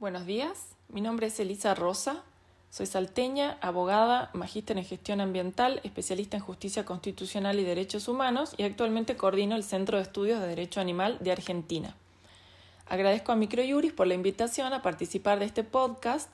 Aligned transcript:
Buenos 0.00 0.26
días, 0.26 0.76
mi 0.90 1.00
nombre 1.00 1.26
es 1.26 1.40
Elisa 1.40 1.74
Rosa, 1.74 2.22
soy 2.70 2.86
salteña, 2.86 3.58
abogada, 3.60 4.30
magíster 4.32 4.78
en 4.78 4.84
gestión 4.84 5.20
ambiental, 5.20 5.80
especialista 5.82 6.36
en 6.36 6.44
justicia 6.44 6.84
constitucional 6.84 7.58
y 7.58 7.64
derechos 7.64 8.06
humanos 8.06 8.54
y 8.56 8.62
actualmente 8.62 9.16
coordino 9.16 9.56
el 9.56 9.64
Centro 9.64 9.96
de 9.96 10.04
Estudios 10.04 10.40
de 10.40 10.46
Derecho 10.46 10.80
Animal 10.80 11.18
de 11.18 11.32
Argentina. 11.32 11.96
Agradezco 12.86 13.32
a 13.32 13.34
Microjuris 13.34 13.92
por 13.92 14.06
la 14.06 14.14
invitación 14.14 14.72
a 14.72 14.82
participar 14.82 15.40
de 15.40 15.46
este 15.46 15.64
podcast 15.64 16.32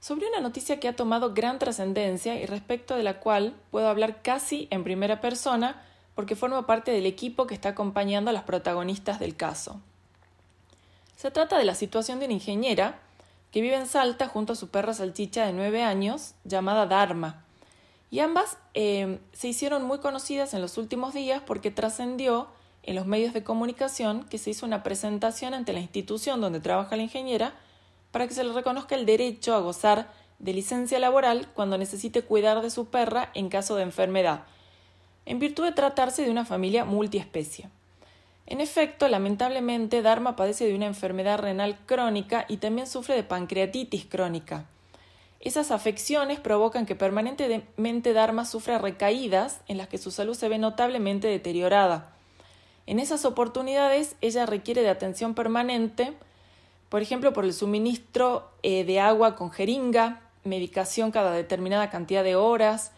sobre 0.00 0.26
una 0.26 0.40
noticia 0.40 0.80
que 0.80 0.88
ha 0.88 0.96
tomado 0.96 1.32
gran 1.32 1.60
trascendencia 1.60 2.40
y 2.40 2.46
respecto 2.46 2.96
de 2.96 3.04
la 3.04 3.20
cual 3.20 3.54
puedo 3.70 3.88
hablar 3.88 4.20
casi 4.20 4.66
en 4.72 4.82
primera 4.82 5.20
persona 5.20 5.80
porque 6.16 6.34
formo 6.34 6.66
parte 6.66 6.90
del 6.90 7.06
equipo 7.06 7.46
que 7.46 7.54
está 7.54 7.68
acompañando 7.68 8.30
a 8.30 8.34
las 8.34 8.42
protagonistas 8.42 9.20
del 9.20 9.36
caso. 9.36 9.80
Se 11.20 11.30
trata 11.30 11.58
de 11.58 11.66
la 11.66 11.74
situación 11.74 12.18
de 12.18 12.24
una 12.24 12.32
ingeniera 12.32 12.98
que 13.50 13.60
vive 13.60 13.76
en 13.76 13.86
Salta 13.86 14.26
junto 14.26 14.54
a 14.54 14.56
su 14.56 14.68
perra 14.68 14.94
salchicha 14.94 15.44
de 15.44 15.52
nueve 15.52 15.82
años 15.82 16.32
llamada 16.44 16.86
Dharma. 16.86 17.44
Y 18.10 18.20
ambas 18.20 18.56
eh, 18.72 19.18
se 19.34 19.48
hicieron 19.48 19.84
muy 19.84 19.98
conocidas 19.98 20.54
en 20.54 20.62
los 20.62 20.78
últimos 20.78 21.12
días 21.12 21.42
porque 21.46 21.70
trascendió 21.70 22.48
en 22.84 22.94
los 22.94 23.04
medios 23.04 23.34
de 23.34 23.44
comunicación 23.44 24.24
que 24.30 24.38
se 24.38 24.48
hizo 24.48 24.64
una 24.64 24.82
presentación 24.82 25.52
ante 25.52 25.74
la 25.74 25.80
institución 25.80 26.40
donde 26.40 26.58
trabaja 26.58 26.96
la 26.96 27.02
ingeniera 27.02 27.52
para 28.12 28.26
que 28.26 28.32
se 28.32 28.42
le 28.42 28.54
reconozca 28.54 28.94
el 28.94 29.04
derecho 29.04 29.54
a 29.54 29.60
gozar 29.60 30.10
de 30.38 30.54
licencia 30.54 30.98
laboral 30.98 31.48
cuando 31.52 31.76
necesite 31.76 32.22
cuidar 32.22 32.62
de 32.62 32.70
su 32.70 32.86
perra 32.86 33.30
en 33.34 33.50
caso 33.50 33.76
de 33.76 33.82
enfermedad, 33.82 34.44
en 35.26 35.38
virtud 35.38 35.64
de 35.64 35.72
tratarse 35.72 36.22
de 36.22 36.30
una 36.30 36.46
familia 36.46 36.86
multiespecie. 36.86 37.68
En 38.46 38.60
efecto, 38.60 39.06
lamentablemente, 39.08 40.02
Dharma 40.02 40.36
padece 40.36 40.66
de 40.66 40.74
una 40.74 40.86
enfermedad 40.86 41.38
renal 41.38 41.78
crónica 41.86 42.46
y 42.48 42.56
también 42.56 42.86
sufre 42.86 43.14
de 43.14 43.22
pancreatitis 43.22 44.06
crónica. 44.06 44.66
Esas 45.40 45.70
afecciones 45.70 46.38
provocan 46.38 46.84
que 46.84 46.94
permanentemente 46.94 48.12
Dharma 48.12 48.44
sufra 48.44 48.78
recaídas 48.78 49.60
en 49.68 49.78
las 49.78 49.88
que 49.88 49.98
su 49.98 50.10
salud 50.10 50.34
se 50.34 50.48
ve 50.48 50.58
notablemente 50.58 51.28
deteriorada. 51.28 52.12
En 52.86 52.98
esas 52.98 53.24
oportunidades, 53.24 54.16
ella 54.20 54.46
requiere 54.46 54.82
de 54.82 54.90
atención 54.90 55.34
permanente, 55.34 56.12
por 56.90 57.02
ejemplo, 57.02 57.32
por 57.32 57.44
el 57.44 57.54
suministro 57.54 58.50
eh, 58.62 58.84
de 58.84 59.00
agua 59.00 59.36
con 59.36 59.50
jeringa, 59.50 60.20
medicación 60.44 61.10
cada 61.10 61.32
determinada 61.32 61.88
cantidad 61.88 62.24
de 62.24 62.36
horas, 62.36 62.92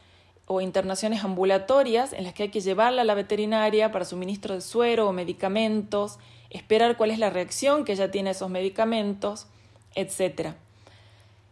o 0.46 0.60
internaciones 0.60 1.24
ambulatorias 1.24 2.12
en 2.12 2.24
las 2.24 2.34
que 2.34 2.44
hay 2.44 2.48
que 2.50 2.60
llevarla 2.60 3.02
a 3.02 3.04
la 3.04 3.14
veterinaria 3.14 3.92
para 3.92 4.04
suministro 4.04 4.54
de 4.54 4.60
suero 4.60 5.08
o 5.08 5.12
medicamentos, 5.12 6.18
esperar 6.50 6.96
cuál 6.96 7.10
es 7.10 7.18
la 7.18 7.30
reacción 7.30 7.84
que 7.84 7.92
ella 7.92 8.10
tiene 8.10 8.30
a 8.30 8.32
esos 8.32 8.50
medicamentos, 8.50 9.46
etc. 9.94 10.54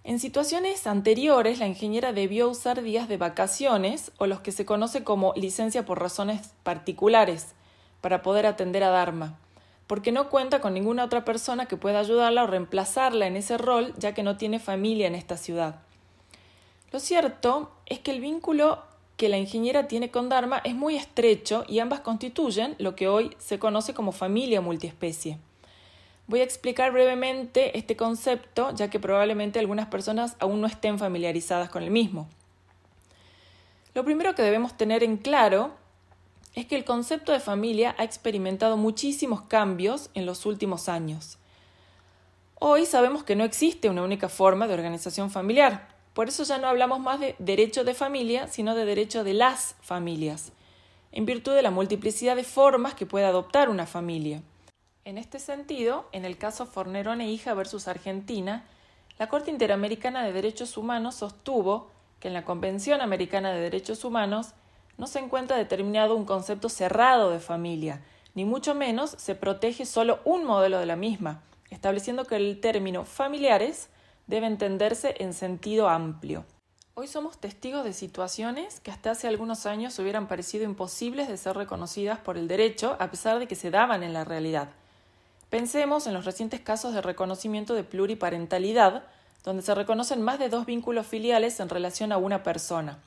En 0.03 0.19
situaciones 0.19 0.87
anteriores, 0.87 1.59
la 1.59 1.67
ingeniera 1.67 2.13
debió 2.13 2.49
usar 2.49 2.83
días 2.83 3.09
de 3.09 3.17
vacaciones 3.17 4.13
o 4.19 4.27
los 4.27 4.41
que 4.41 4.53
se 4.53 4.65
conoce 4.65 5.05
como 5.05 5.35
licencia 5.37 5.85
por 5.85 6.01
razones 6.01 6.53
particulares 6.63 7.55
para 8.01 8.23
poder 8.23 8.47
atender 8.47 8.83
a 8.83 8.91
Dharma, 8.91 9.39
porque 9.87 10.11
no 10.11 10.31
cuenta 10.31 10.61
con 10.61 10.73
ninguna 10.73 11.05
otra 11.05 11.25
persona 11.25 11.67
que 11.67 11.77
pueda 11.77 12.01
ayudarla 12.01 12.45
o 12.45 12.47
reemplazarla 12.47 13.27
en 13.27 13.37
ese 13.37 13.59
rol, 13.59 13.95
ya 13.99 14.15
que 14.15 14.23
no 14.23 14.37
tiene 14.37 14.59
familia 14.59 15.07
en 15.07 15.15
esta 15.15 15.37
ciudad. 15.37 15.81
Lo 16.93 17.01
cierto 17.01 17.71
es 17.87 18.01
que 18.01 18.11
el 18.11 18.21
vínculo 18.21 18.83
que 19.17 19.29
la 19.29 19.39
ingeniera 19.39 19.87
tiene 19.87 20.11
con 20.11 20.29
Dharma 20.29 20.63
es 20.65 20.75
muy 20.75 20.97
estrecho 20.97 21.65
y 21.69 21.79
ambas 21.79 22.01
constituyen 22.01 22.75
lo 22.79 22.97
que 22.97 23.07
hoy 23.07 23.37
se 23.39 23.59
conoce 23.59 23.93
como 23.93 24.13
familia 24.13 24.61
multiespecie. 24.61 25.39
Voy 26.27 26.41
a 26.41 26.45
explicar 26.45 26.93
brevemente 26.93 27.77
este 27.77 27.97
concepto, 27.97 28.75
ya 28.75 28.89
que 28.89 28.99
probablemente 28.99 29.59
algunas 29.59 29.89
personas 29.89 30.37
aún 30.39 30.61
no 30.61 30.67
estén 30.67 30.99
familiarizadas 30.99 31.69
con 31.69 31.83
el 31.83 31.91
mismo. 31.91 32.29
Lo 33.95 34.05
primero 34.05 34.35
que 34.35 34.43
debemos 34.43 34.77
tener 34.77 35.03
en 35.05 35.17
claro 35.17 35.73
es 36.55 36.67
que 36.67 36.77
el 36.77 36.85
concepto 36.85 37.33
de 37.33 37.41
familia 37.41 37.95
ha 37.99 38.05
experimentado 38.05 38.77
muchísimos 38.77 39.43
cambios 39.43 40.11
en 40.15 40.25
los 40.27 40.47
últimos 40.47 40.89
años. 40.89 41.39
Hoy 42.59 42.87
sabemos 42.87 43.25
que 43.25 43.37
no 43.37 43.45
existe 43.45 43.89
una 43.89 44.03
única 44.03 44.29
forma 44.29 44.67
de 44.67 44.75
organización 44.75 45.31
familiar, 45.31 46.00
por 46.21 46.29
eso 46.29 46.43
ya 46.43 46.59
no 46.59 46.69
hablamos 46.69 47.01
más 47.01 47.19
de 47.19 47.35
derecho 47.39 47.83
de 47.83 47.95
familia, 47.95 48.47
sino 48.47 48.75
de 48.75 48.85
derecho 48.85 49.25
de 49.25 49.33
las 49.33 49.75
familias, 49.81 50.53
en 51.13 51.25
virtud 51.25 51.55
de 51.55 51.63
la 51.63 51.71
multiplicidad 51.71 52.37
de 52.37 52.45
formas 52.45 52.93
que 52.93 53.07
puede 53.07 53.25
adoptar 53.25 53.71
una 53.71 53.87
familia. 53.87 54.43
En 55.07 55.17
este 55.17 55.39
sentido, 55.39 56.11
en 56.13 56.27
el 56.27 56.37
caso 56.37 56.67
Fornerón 56.67 57.23
e 57.23 57.31
hija 57.31 57.55
versus 57.55 57.89
Argentina, 57.89 58.67
la 59.19 59.31
Corte 59.31 59.51
Interamericana 59.51 60.23
de 60.23 60.35
Derechos 60.35 60.77
Humanos 60.77 61.15
sostuvo 61.15 61.91
que 62.21 62.29
en 62.29 62.35
la 62.35 62.45
Convención 62.45 63.01
Americana 63.01 63.51
de 63.51 63.61
Derechos 63.61 64.05
Humanos 64.05 64.49
no 64.99 65.07
se 65.07 65.21
encuentra 65.21 65.57
determinado 65.57 66.17
un 66.17 66.27
concepto 66.27 66.69
cerrado 66.69 67.31
de 67.31 67.41
familia, 67.41 68.03
ni 68.35 68.45
mucho 68.45 68.75
menos 68.75 69.13
se 69.13 69.35
protege 69.37 69.87
solo 69.87 70.21
un 70.27 70.45
modelo 70.45 70.81
de 70.81 70.85
la 70.85 70.97
misma, 70.97 71.43
estableciendo 71.71 72.27
que 72.27 72.37
el 72.37 72.61
término 72.61 73.07
familiares 73.07 73.89
debe 74.31 74.47
entenderse 74.47 75.17
en 75.19 75.35
sentido 75.35 75.89
amplio. 75.89 76.45
Hoy 76.95 77.09
somos 77.09 77.39
testigos 77.39 77.85
de 77.85 77.93
situaciones 77.93 78.79
que 78.79 78.93
hasta 78.93 79.11
hace 79.11 79.27
algunos 79.27 79.67
años 79.67 79.99
hubieran 79.99 80.29
parecido 80.29 80.65
imposibles 80.65 81.27
de 81.27 81.37
ser 81.37 81.57
reconocidas 81.57 82.21
por 82.21 82.39
el 82.39 82.47
derecho, 82.47 82.97
a 83.01 83.11
pesar 83.11 83.41
de 83.41 83.49
que 83.49 83.57
se 83.57 83.73
daban 83.73 84.05
en 84.05 84.13
la 84.13 84.25
realidad. 84.25 84.69
Pensemos 85.51 86.07
en 86.07 86.15
los 86.15 86.25
recientes 86.25 86.61
casos 86.61 86.95
de 86.95 87.03
reconocimiento 87.03 87.75
de 87.75 87.83
pluriparentalidad, 87.83 89.03
donde 89.43 89.63
se 89.63 89.75
reconocen 89.75 90.23
más 90.23 90.39
de 90.39 90.49
dos 90.49 90.65
vínculos 90.65 91.09
filiales 91.09 91.59
en 91.59 91.69
relación 91.69 92.13
a 92.13 92.19
una 92.19 92.45
persona. 92.45 92.99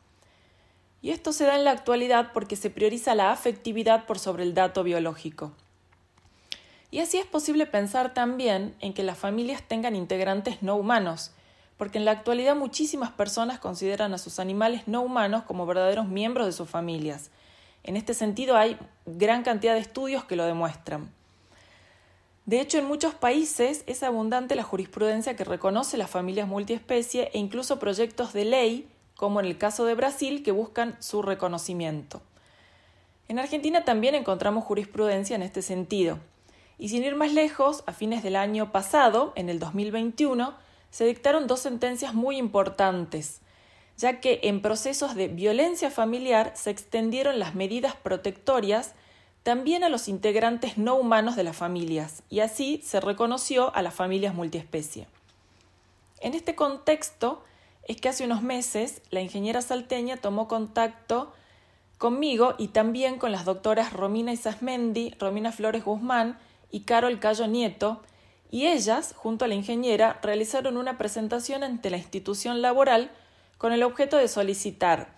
Y 1.01 1.11
esto 1.11 1.31
se 1.31 1.45
da 1.45 1.55
en 1.55 1.63
la 1.63 1.71
actualidad 1.71 2.31
porque 2.33 2.57
se 2.57 2.69
prioriza 2.69 3.15
la 3.15 3.31
afectividad 3.31 4.05
por 4.05 4.19
sobre 4.19 4.43
el 4.43 4.53
dato 4.53 4.83
biológico. 4.83 5.53
Y 6.93 6.99
así 6.99 7.17
es 7.17 7.25
posible 7.25 7.65
pensar 7.65 8.13
también 8.13 8.75
en 8.79 8.93
que 8.93 9.01
las 9.01 9.17
familias 9.17 9.63
tengan 9.67 9.95
integrantes 9.95 10.61
no 10.61 10.75
humanos, 10.75 11.31
porque 11.75 11.97
en 11.97 12.05
la 12.05 12.11
actualidad 12.11 12.55
muchísimas 12.55 13.09
personas 13.09 13.57
consideran 13.57 14.13
a 14.13 14.19
sus 14.19 14.37
animales 14.37 14.83
no 14.85 15.01
humanos 15.01 15.41
como 15.41 15.65
verdaderos 15.65 16.07
miembros 16.07 16.45
de 16.45 16.53
sus 16.53 16.69
familias. 16.69 17.31
En 17.81 17.97
este 17.97 18.13
sentido 18.13 18.57
hay 18.57 18.77
gran 19.07 19.41
cantidad 19.41 19.73
de 19.73 19.79
estudios 19.79 20.23
que 20.25 20.35
lo 20.35 20.45
demuestran. 20.45 21.11
De 22.45 22.61
hecho, 22.61 22.77
en 22.77 22.85
muchos 22.85 23.15
países 23.15 23.83
es 23.87 24.03
abundante 24.03 24.53
la 24.53 24.61
jurisprudencia 24.61 25.35
que 25.35 25.45
reconoce 25.45 25.97
las 25.97 26.11
familias 26.11 26.47
multiespecie 26.47 27.31
e 27.33 27.39
incluso 27.39 27.79
proyectos 27.79 28.33
de 28.33 28.45
ley, 28.45 28.87
como 29.15 29.39
en 29.39 29.47
el 29.47 29.57
caso 29.57 29.85
de 29.85 29.95
Brasil, 29.95 30.43
que 30.43 30.51
buscan 30.51 30.95
su 30.99 31.23
reconocimiento. 31.23 32.21
En 33.29 33.39
Argentina 33.39 33.83
también 33.83 34.13
encontramos 34.13 34.63
jurisprudencia 34.63 35.35
en 35.35 35.41
este 35.41 35.63
sentido. 35.63 36.19
Y 36.77 36.89
sin 36.89 37.03
ir 37.03 37.15
más 37.15 37.33
lejos, 37.33 37.83
a 37.85 37.93
fines 37.93 38.23
del 38.23 38.35
año 38.35 38.71
pasado, 38.71 39.33
en 39.35 39.49
el 39.49 39.59
2021, 39.59 40.53
se 40.89 41.05
dictaron 41.05 41.47
dos 41.47 41.59
sentencias 41.59 42.13
muy 42.13 42.37
importantes, 42.37 43.41
ya 43.97 44.19
que 44.19 44.39
en 44.43 44.61
procesos 44.61 45.15
de 45.15 45.27
violencia 45.27 45.89
familiar 45.89 46.53
se 46.55 46.69
extendieron 46.69 47.39
las 47.39 47.55
medidas 47.55 47.95
protectorias 47.95 48.93
también 49.43 49.83
a 49.83 49.89
los 49.89 50.07
integrantes 50.07 50.77
no 50.77 50.95
humanos 50.95 51.35
de 51.35 51.43
las 51.43 51.57
familias, 51.57 52.23
y 52.29 52.39
así 52.39 52.81
se 52.83 52.99
reconoció 52.99 53.75
a 53.75 53.81
las 53.81 53.93
familias 53.93 54.33
multiespecie. 54.33 55.07
En 56.21 56.33
este 56.33 56.55
contexto 56.55 57.43
es 57.87 57.99
que 57.99 58.09
hace 58.09 58.23
unos 58.23 58.41
meses 58.41 59.01
la 59.09 59.21
ingeniera 59.21 59.61
salteña 59.61 60.17
tomó 60.17 60.47
contacto 60.47 61.33
conmigo 61.97 62.55
y 62.57 62.69
también 62.69 63.17
con 63.17 63.31
las 63.31 63.43
doctoras 63.45 63.93
Romina 63.93 64.31
Isasmendi, 64.31 65.15
Romina 65.19 65.51
Flores 65.51 65.83
Guzmán 65.83 66.37
y 66.73 66.81
Carol 66.81 67.19
Cayo 67.19 67.45
Nieto, 67.45 68.01
y 68.49 68.65
ellas, 68.65 69.13
junto 69.15 69.45
a 69.45 69.47
la 69.47 69.53
ingeniera, 69.53 70.19
realizaron 70.23 70.75
una 70.75 70.97
presentación 70.97 71.63
ante 71.63 71.91
la 71.91 71.97
institución 71.97 72.63
laboral 72.63 73.11
con 73.59 73.73
el 73.73 73.83
objeto 73.83 74.17
de 74.17 74.27
solicitar, 74.27 75.13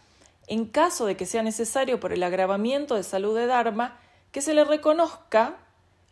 en 0.48 0.66
caso 0.66 1.06
de 1.06 1.16
que 1.16 1.26
sea 1.26 1.44
necesario 1.44 2.00
por 2.02 2.12
el 2.12 2.24
agravamiento 2.24 2.96
de 2.96 3.04
salud 3.04 3.38
de 3.38 3.48
Dharma, 3.48 3.98
que 4.34 4.42
se 4.42 4.54
le 4.54 4.66
reconozca 4.66 5.56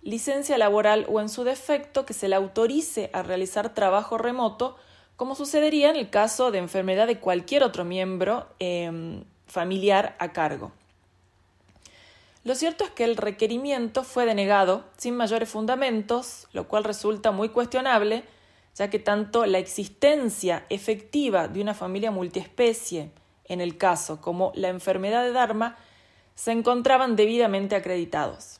licencia 0.02 0.58
laboral 0.58 1.06
o 1.10 1.20
en 1.20 1.28
su 1.28 1.44
defecto 1.44 2.06
que 2.06 2.14
se 2.14 2.30
le 2.30 2.36
autorice 2.36 3.10
a 3.12 3.22
realizar 3.22 3.74
trabajo 3.74 4.18
remoto, 4.18 4.78
como 5.18 5.36
sucedería 5.36 5.90
en 5.90 5.98
el 5.98 6.10
caso 6.10 6.52
de 6.52 6.60
enfermedad 6.60 7.06
de 7.06 7.20
cualquier 7.20 7.64
otro 7.64 7.84
miembro 7.84 8.48
em, 8.60 9.26
familiar 9.46 10.16
a 10.20 10.32
cargo. 10.32 10.72
Lo 12.44 12.56
cierto 12.56 12.84
es 12.84 12.90
que 12.90 13.06
el 13.06 13.16
requerimiento 13.16 14.04
fue 14.04 14.26
denegado 14.26 14.84
sin 14.98 15.16
mayores 15.16 15.50
fundamentos, 15.50 16.48
lo 16.52 16.68
cual 16.68 16.84
resulta 16.84 17.32
muy 17.32 17.50
cuestionable, 17.50 18.26
ya 18.76 18.90
que 18.90 19.00
tanto 19.00 19.46
la 19.46 19.60
existencia 19.60 20.66
efectiva 20.70 21.48
de 21.48 21.62
una 21.62 21.74
familia 21.74 22.12
multiespecie 22.12 23.12
en 23.46 23.62
el 23.62 23.78
caso 23.78 24.20
como 24.20 24.52
la 24.56 24.70
enfermedad 24.70 25.24
de 25.24 25.32
Dharma 25.32 25.78
se 26.36 26.52
encontraban 26.52 27.16
debidamente 27.16 27.76
acreditados. 27.76 28.60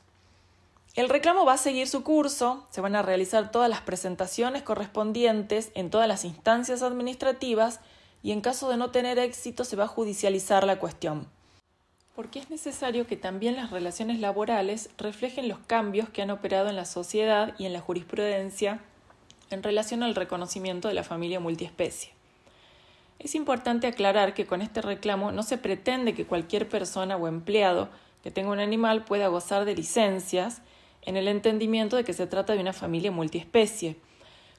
El 0.94 1.08
reclamo 1.08 1.44
va 1.44 1.54
a 1.54 1.58
seguir 1.58 1.88
su 1.88 2.04
curso, 2.04 2.64
se 2.70 2.80
van 2.80 2.94
a 2.94 3.02
realizar 3.02 3.50
todas 3.50 3.68
las 3.68 3.80
presentaciones 3.80 4.62
correspondientes 4.62 5.72
en 5.74 5.90
todas 5.90 6.06
las 6.06 6.24
instancias 6.24 6.82
administrativas 6.82 7.80
y 8.22 8.30
en 8.30 8.40
caso 8.40 8.70
de 8.70 8.76
no 8.76 8.92
tener 8.92 9.18
éxito 9.18 9.64
se 9.64 9.76
va 9.76 9.84
a 9.84 9.88
judicializar 9.88 10.64
la 10.64 10.78
cuestión. 10.78 11.33
Porque 12.14 12.38
es 12.38 12.48
necesario 12.48 13.06
que 13.06 13.16
también 13.16 13.56
las 13.56 13.70
relaciones 13.70 14.20
laborales 14.20 14.90
reflejen 14.98 15.48
los 15.48 15.58
cambios 15.58 16.08
que 16.08 16.22
han 16.22 16.30
operado 16.30 16.68
en 16.68 16.76
la 16.76 16.84
sociedad 16.84 17.54
y 17.58 17.66
en 17.66 17.72
la 17.72 17.80
jurisprudencia 17.80 18.80
en 19.50 19.62
relación 19.62 20.02
al 20.02 20.14
reconocimiento 20.14 20.88
de 20.88 20.94
la 20.94 21.02
familia 21.02 21.40
multiespecie. 21.40 22.12
Es 23.18 23.34
importante 23.34 23.86
aclarar 23.86 24.34
que 24.34 24.46
con 24.46 24.62
este 24.62 24.82
reclamo 24.82 25.32
no 25.32 25.42
se 25.42 25.58
pretende 25.58 26.14
que 26.14 26.26
cualquier 26.26 26.68
persona 26.68 27.16
o 27.16 27.26
empleado 27.26 27.88
que 28.22 28.30
tenga 28.30 28.50
un 28.50 28.60
animal 28.60 29.04
pueda 29.04 29.28
gozar 29.28 29.64
de 29.64 29.74
licencias 29.74 30.62
en 31.02 31.16
el 31.16 31.28
entendimiento 31.28 31.96
de 31.96 32.04
que 32.04 32.12
se 32.12 32.26
trata 32.26 32.54
de 32.54 32.60
una 32.60 32.72
familia 32.72 33.10
multiespecie. 33.10 33.96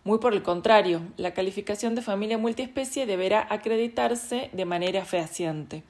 Muy 0.03 0.19
por 0.19 0.33
el 0.33 0.43
contrario, 0.43 1.01
la 1.17 1.33
calificación 1.33 1.95
de 1.95 2.01
familia 2.01 2.37
multiespecie 2.37 3.05
deberá 3.05 3.47
acreditarse 3.49 4.49
de 4.53 4.65
manera 4.65 5.03
fehaciente. 5.05 5.83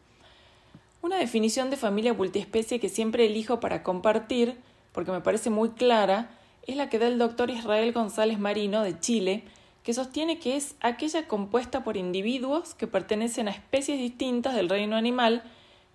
Una 1.05 1.17
definición 1.17 1.69
de 1.69 1.77
familia 1.77 2.15
multiespecie 2.15 2.79
que 2.79 2.89
siempre 2.89 3.27
elijo 3.27 3.59
para 3.59 3.83
compartir, 3.83 4.57
porque 4.91 5.11
me 5.11 5.21
parece 5.21 5.51
muy 5.51 5.69
clara, 5.69 6.31
es 6.65 6.75
la 6.77 6.89
que 6.89 6.97
da 6.97 7.05
el 7.05 7.19
doctor 7.19 7.51
Israel 7.51 7.93
González 7.93 8.39
Marino 8.39 8.81
de 8.81 8.99
Chile, 8.99 9.43
que 9.83 9.93
sostiene 9.93 10.39
que 10.39 10.55
es 10.55 10.73
aquella 10.81 11.27
compuesta 11.27 11.83
por 11.83 11.95
individuos 11.95 12.73
que 12.73 12.87
pertenecen 12.87 13.47
a 13.47 13.51
especies 13.51 13.99
distintas 13.99 14.55
del 14.55 14.67
reino 14.67 14.95
animal, 14.95 15.43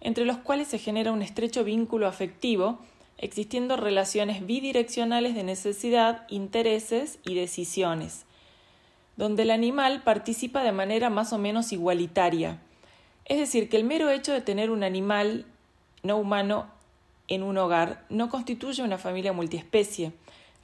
entre 0.00 0.24
los 0.24 0.36
cuales 0.36 0.68
se 0.68 0.78
genera 0.78 1.10
un 1.10 1.22
estrecho 1.22 1.64
vínculo 1.64 2.06
afectivo, 2.06 2.78
existiendo 3.18 3.76
relaciones 3.76 4.46
bidireccionales 4.46 5.34
de 5.34 5.42
necesidad, 5.42 6.24
intereses 6.28 7.18
y 7.24 7.34
decisiones, 7.34 8.26
donde 9.16 9.42
el 9.42 9.50
animal 9.50 10.02
participa 10.04 10.62
de 10.62 10.70
manera 10.70 11.10
más 11.10 11.32
o 11.32 11.38
menos 11.38 11.72
igualitaria. 11.72 12.60
Es 13.30 13.38
decir, 13.38 13.68
que 13.68 13.76
el 13.76 13.84
mero 13.84 14.10
hecho 14.10 14.32
de 14.32 14.40
tener 14.40 14.72
un 14.72 14.82
animal 14.82 15.46
no 16.02 16.16
humano 16.16 16.66
en 17.28 17.44
un 17.44 17.58
hogar 17.58 18.04
no 18.08 18.28
constituye 18.28 18.82
una 18.82 18.98
familia 18.98 19.32
multiespecie, 19.32 20.10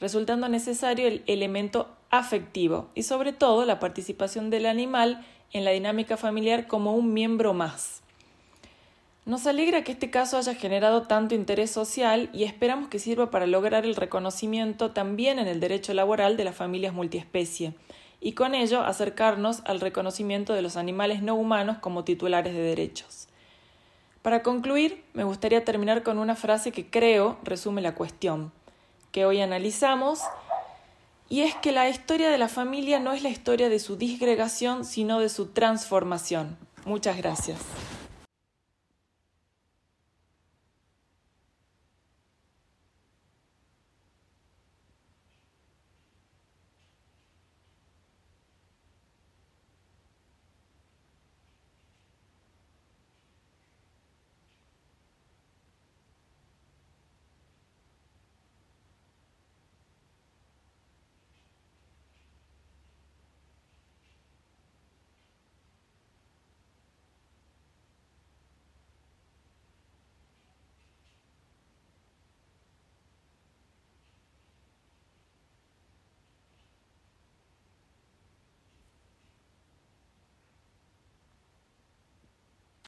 resultando 0.00 0.48
necesario 0.48 1.06
el 1.06 1.22
elemento 1.28 1.88
afectivo 2.10 2.88
y 2.96 3.04
sobre 3.04 3.32
todo 3.32 3.64
la 3.64 3.78
participación 3.78 4.50
del 4.50 4.66
animal 4.66 5.24
en 5.52 5.64
la 5.64 5.70
dinámica 5.70 6.16
familiar 6.16 6.66
como 6.66 6.96
un 6.96 7.14
miembro 7.14 7.54
más. 7.54 8.02
Nos 9.26 9.46
alegra 9.46 9.84
que 9.84 9.92
este 9.92 10.10
caso 10.10 10.36
haya 10.36 10.56
generado 10.56 11.02
tanto 11.02 11.36
interés 11.36 11.70
social 11.70 12.30
y 12.32 12.42
esperamos 12.42 12.88
que 12.88 12.98
sirva 12.98 13.30
para 13.30 13.46
lograr 13.46 13.84
el 13.84 13.94
reconocimiento 13.94 14.90
también 14.90 15.38
en 15.38 15.46
el 15.46 15.60
derecho 15.60 15.94
laboral 15.94 16.36
de 16.36 16.42
las 16.42 16.56
familias 16.56 16.92
multiespecie 16.92 17.74
y 18.20 18.32
con 18.32 18.54
ello 18.54 18.80
acercarnos 18.80 19.62
al 19.66 19.80
reconocimiento 19.80 20.52
de 20.52 20.62
los 20.62 20.76
animales 20.76 21.22
no 21.22 21.34
humanos 21.34 21.78
como 21.78 22.04
titulares 22.04 22.54
de 22.54 22.60
derechos. 22.60 23.28
Para 24.22 24.42
concluir, 24.42 25.04
me 25.12 25.24
gustaría 25.24 25.64
terminar 25.64 26.02
con 26.02 26.18
una 26.18 26.34
frase 26.34 26.72
que 26.72 26.90
creo 26.90 27.38
resume 27.44 27.82
la 27.82 27.94
cuestión 27.94 28.52
que 29.16 29.24
hoy 29.24 29.40
analizamos, 29.40 30.20
y 31.30 31.40
es 31.40 31.54
que 31.54 31.72
la 31.72 31.88
historia 31.88 32.28
de 32.28 32.36
la 32.36 32.48
familia 32.48 33.00
no 33.00 33.14
es 33.14 33.22
la 33.22 33.30
historia 33.30 33.70
de 33.70 33.78
su 33.78 33.96
disgregación, 33.96 34.84
sino 34.84 35.20
de 35.20 35.30
su 35.30 35.46
transformación. 35.46 36.58
Muchas 36.84 37.16
gracias. 37.16 37.58